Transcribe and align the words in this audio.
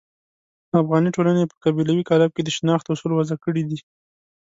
افغاني 0.81 1.09
ټولنې 1.15 1.43
په 1.51 1.55
قبیلوي 1.63 2.03
قالب 2.09 2.31
کې 2.33 2.41
د 2.43 2.49
شناخت 2.57 2.85
اصول 2.93 3.11
وضع 3.15 3.37
کړي 3.45 3.63
دي. 3.69 3.79